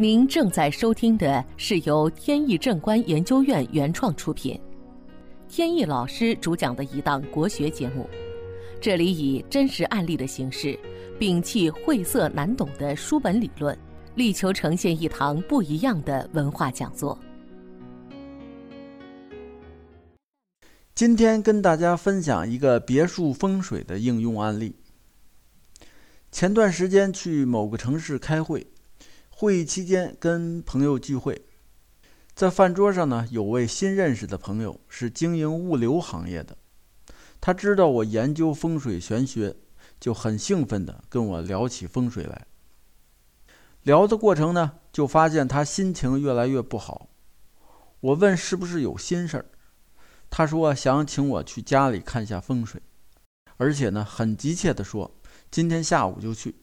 [0.00, 4.58] 您正在收听的是由天意正观研究院原创出品，
[5.46, 8.08] 天意老师主讲的一档国学节目。
[8.80, 10.74] 这里以真实案例的形式，
[11.18, 13.78] 摒弃晦涩难懂的书本理论，
[14.14, 17.18] 力求呈现一堂不一样的文化讲座。
[20.94, 24.74] 今天跟大家分享一个别墅风水的应用案例。
[26.32, 28.66] 前段时间去某个城市开会。
[29.40, 31.46] 会议期间跟朋友聚会，
[32.34, 36.58] 在饭桌上呢，有位新认识的朋友是经营物流行业的，
[37.40, 39.56] 他知道我研究风水玄学，
[39.98, 42.46] 就很兴奋地跟我聊起风水来。
[43.82, 47.08] 聊的过程呢，就发现他心情越来越不好。
[48.00, 49.46] 我问是不是有心事儿，
[50.28, 52.82] 他说想请我去家里看下风水，
[53.56, 55.10] 而且呢，很急切地说
[55.50, 56.56] 今天下午就去。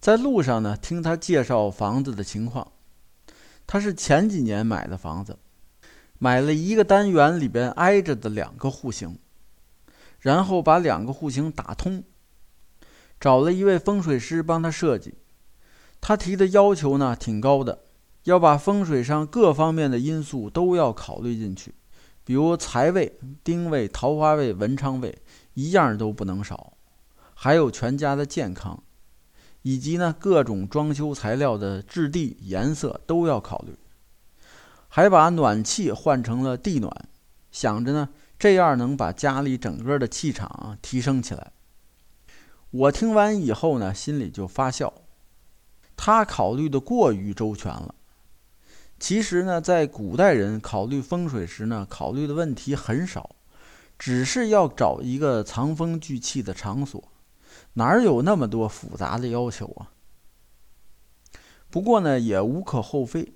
[0.00, 2.72] 在路上呢，听他介绍房子的情况。
[3.66, 5.38] 他是前几年买的房子，
[6.18, 9.18] 买了一个单元里边挨着的两个户型，
[10.18, 12.02] 然后把两个户型打通，
[13.20, 15.14] 找了一位风水师帮他设计。
[16.00, 17.80] 他提的要求呢挺高的，
[18.24, 21.74] 要把风水上各方面的因素都要考虑进去，
[22.24, 25.18] 比如财位、丁位、桃花位、文昌位，
[25.52, 26.72] 一样都不能少，
[27.34, 28.82] 还有全家的健康。
[29.62, 33.76] 以及呢，各种装修材料的质地、颜色都要考虑，
[34.88, 37.08] 还把暖气换成了地暖，
[37.52, 38.08] 想着呢，
[38.38, 41.52] 这样能把家里整个的气场提升起来。
[42.70, 44.94] 我听完以后呢，心里就发笑，
[45.96, 47.94] 他考虑的过于周全了。
[48.98, 53.30] 其实呢，在古代人考虑风水时呢，考虑的问题很少，
[53.98, 57.02] 只是要找一个藏风聚气的场所。
[57.74, 59.92] 哪有那么多复杂的要求啊？
[61.70, 63.32] 不过呢，也无可厚非，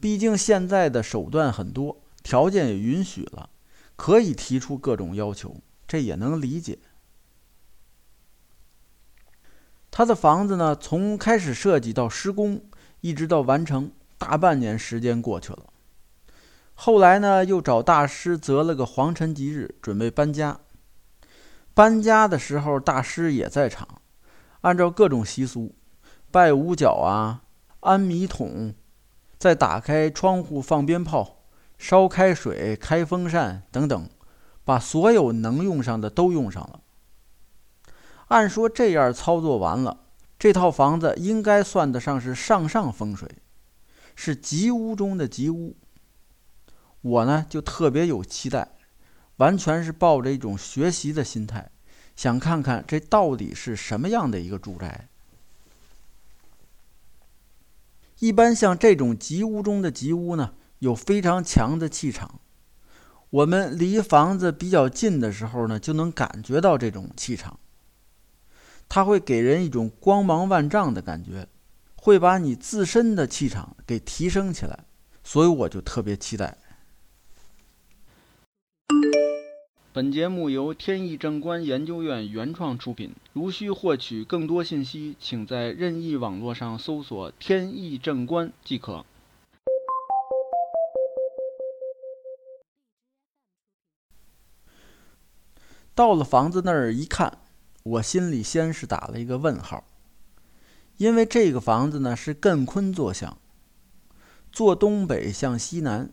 [0.00, 3.50] 毕竟现在的手段很多，条件也允许了，
[3.94, 5.56] 可以提出各种要求，
[5.86, 6.78] 这也能理解。
[9.90, 12.64] 他的房子呢，从开始设计到施工，
[13.00, 15.66] 一直到完成，大半年时间过去了。
[16.74, 20.58] 后来呢，又找大师择了个黄辰吉日，准备搬家。
[21.74, 23.88] 搬家的时候，大师也在场。
[24.60, 25.74] 按照各种习俗，
[26.30, 27.42] 拜五角啊，
[27.80, 28.74] 安米桶，
[29.38, 31.44] 再打开窗户放鞭炮，
[31.78, 34.08] 烧开水，开风扇等等，
[34.64, 36.80] 把所有能用上的都用上了。
[38.28, 40.04] 按说这样操作完了，
[40.38, 43.28] 这套房子应该算得上是上上风水，
[44.14, 45.76] 是吉屋中的吉屋。
[47.00, 48.76] 我呢，就特别有期待。
[49.42, 51.68] 完全是抱着一种学习的心态，
[52.14, 55.08] 想看看这到底是什么样的一个住宅。
[58.20, 62.38] 一般像这种吉屋中的吉屋呢，有非常强的气场。
[63.30, 67.58] 我们离房子比较近的时候呢，就能感觉到这种气场。
[68.88, 71.48] 它会给人一种光芒万丈的感觉，
[71.96, 74.84] 会把你自身的气场给提升起来。
[75.24, 76.58] 所以我就特别期待。
[79.94, 83.14] 本节目由天意正观研究院原创出品。
[83.34, 89.04] 如需获取更多信息，请在任意网络上搜索“天意正观”即可。
[95.94, 97.36] 到了房子那儿一看，
[97.82, 99.84] 我心里先是打了一个问号，
[100.96, 103.36] 因为这个房子呢是艮坤坐向，
[104.50, 106.10] 坐东北向西南。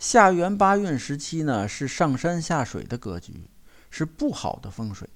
[0.00, 3.50] 下元八运时期呢，是上山下水的格局，
[3.90, 5.06] 是不好的风水。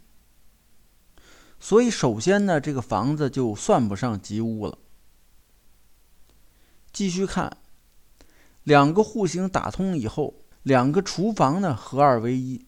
[1.59, 4.77] 所以，首先呢，这个房子就算不上吉屋了。
[6.93, 7.57] 继续看，
[8.63, 12.67] 两个户型打通以后，两个厨房呢合二为一，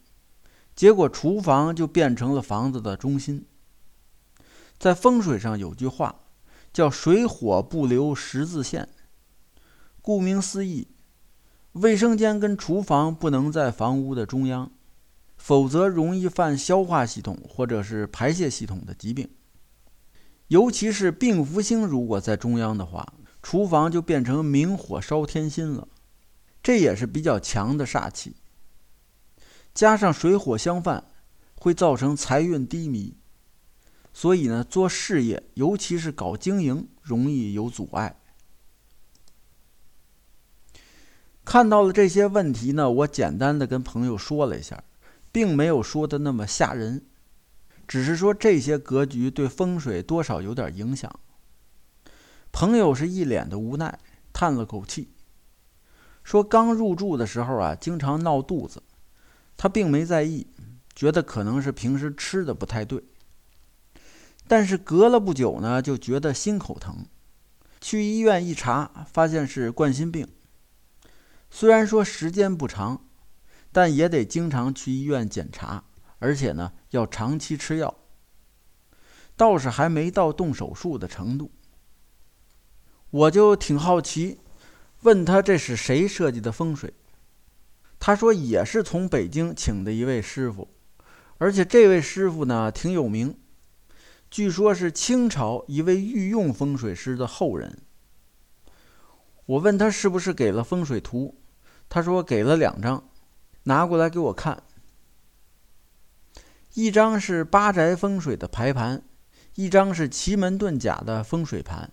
[0.75, 3.47] 结果厨房就变成了房子的中心。
[4.79, 6.23] 在风水上有句话，
[6.73, 8.89] 叫“水火不留十字线”，
[10.01, 10.89] 顾名思义。
[11.77, 14.73] 卫生间跟厨房不能在房屋的中央，
[15.37, 19.29] 否则容易犯消化系统或者是排泄系统的疾病。
[20.49, 23.13] 尤其是病福星如果在中央的话，
[23.43, 25.87] 厨房就变成明火烧天心了，
[26.63, 28.37] 这也是比较强的煞气。
[29.75, 31.05] 加上水火相犯，
[31.59, 33.19] 会造成财运低迷，
[34.15, 38.19] 所以呢，做事业，尤其是搞经营，容易有阻碍。
[41.47, 44.83] 看到了这些问题呢，我简单的跟朋友说了一下，
[45.31, 47.07] 并没有说的那么吓人，
[47.87, 51.09] 只是说这些格局对风水多少有点影响。
[52.51, 53.97] 朋友是一脸的无奈，
[54.33, 55.11] 叹了口气，
[56.25, 58.83] 说：“刚入住的时候啊，经常闹肚子，
[59.57, 60.49] 他并没在意，
[60.97, 63.05] 觉得可能是平时吃的不太对。
[64.49, 67.07] 但是隔了不久呢，就觉得心口疼，
[67.81, 70.27] 去医院一查，发现是冠心病。
[71.59, 73.07] 虽然说时间不长，
[73.73, 75.83] 但也得经常去医院检查，
[76.19, 77.97] 而且呢，要长期吃药。
[79.39, 81.51] 倒是还没到动手术的程度。”
[83.09, 84.39] 我就挺好奇，
[85.01, 86.93] 问他这是谁设计的风水？
[87.99, 90.69] 他说也是从北京请的一位师傅，
[91.39, 93.35] 而且这位师傅呢挺有名，
[94.31, 97.79] 据说是清朝一位御用风水师的后人。
[99.47, 101.41] 我问他是不是给了风水图，
[101.89, 103.09] 他说给了两张，
[103.65, 104.63] 拿过来给我看。
[106.75, 109.03] 一张是八宅风水的排盘，
[109.55, 111.91] 一张是奇门遁甲的风水盘。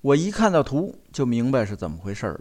[0.00, 2.40] 我一看到图就明白是怎么回事了。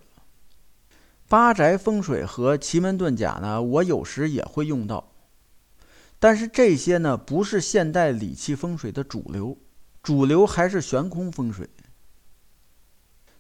[1.28, 5.12] 八宅风水和奇门遁甲呢，我有时也会用到，
[6.20, 9.58] 但是这些呢不是现代理气风水的主流，
[10.02, 11.70] 主流还是悬空风水。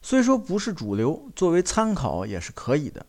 [0.01, 3.05] 虽说不是主流，作为参考也是可以的。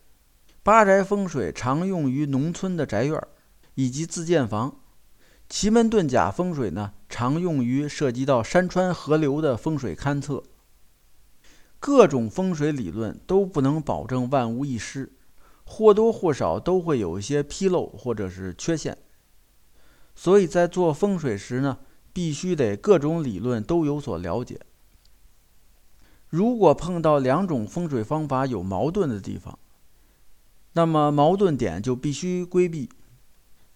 [0.63, 3.21] 八宅风水常用于农村的宅院
[3.75, 4.79] 以及自建房，
[5.49, 10.41] 奇门遁甲风水呢常用于涉及到山川河流的风水勘测。
[11.81, 15.11] 各种风水理论都不能保证万无一失，
[15.65, 18.97] 或多或少都会有一些纰漏或者是缺陷。
[20.15, 21.79] 所以在做风水时呢，
[22.13, 24.61] 必须得各种理论都有所了解。
[26.29, 29.59] 如果碰到两种风水方法有矛盾的地方，
[30.73, 32.89] 那么矛盾点就必须规避；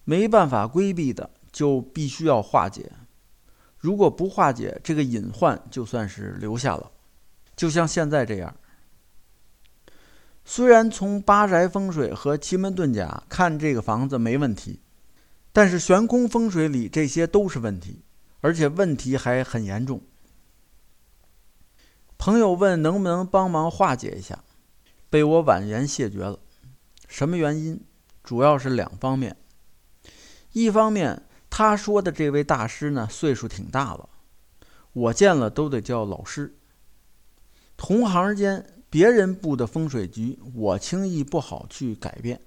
[0.04, 2.92] 没办法规避的，就必须要化解。
[3.78, 6.90] 如果不化解，这个隐患就算是留下了。
[7.54, 8.56] 就像现在这样，
[10.44, 14.80] 虽然从八宅风水和奇门遁甲看这个房子没问题，
[15.52, 18.02] 但是悬空风水里这些都是问题，
[18.40, 20.00] 而且问题还很严重。
[22.16, 24.42] 朋友问能不能帮忙化解一下，
[25.08, 26.40] 被我婉言谢绝了。
[27.08, 27.80] 什么原因？
[28.22, 29.36] 主要是两方面。
[30.52, 34.08] 一方面，他说的这位大师呢，岁数挺大了，
[34.92, 36.54] 我见了都得叫老师。
[37.76, 42.40] 同行间，别人布的风水局，我轻易不好去改变，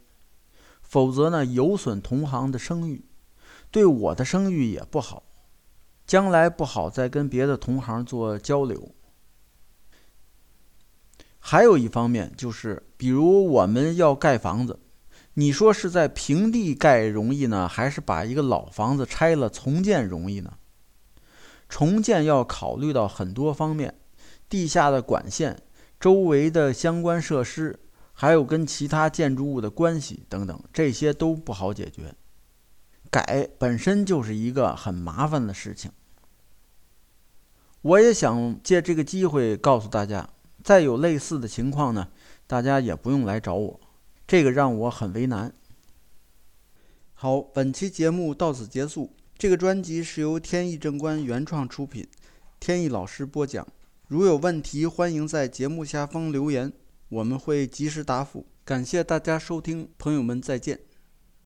[0.82, 3.04] 否则呢，有损同行的声誉，
[3.72, 5.24] 对我的声誉也不好，
[6.06, 8.94] 将来不好再跟别的同行做交流。
[11.44, 14.80] 还有一方面就是，比如我们要盖房子，
[15.34, 20.54] 你说是在平地盖容易呢，还是把一个老房子拆了重建容易呢？
[21.68, 23.96] 重建要考虑到很多方面。
[24.48, 25.64] 地下的管线、
[25.98, 27.80] 周围的相关设施，
[28.12, 32.14] 还有跟其他建筑物的关系等等，这些都不好解决。
[33.10, 35.90] 改本身就是一个很麻烦的事情。
[37.82, 40.30] 我也想借这个机会告诉大家，
[40.64, 42.08] 再有类似的情况呢，
[42.48, 43.80] 大家也不用来找我，
[44.28, 45.54] 这个让我很为难。
[47.14, 49.14] 好，本期节目到此结束。
[49.38, 52.08] 这个专辑是由天意正观原创出品，
[52.60, 53.68] 天意老师播讲。
[54.08, 56.72] 如有问题，欢迎在节目下方留言，
[57.10, 58.46] 我们会及时答复。
[58.64, 60.91] 感谢大家收听，朋友们再见。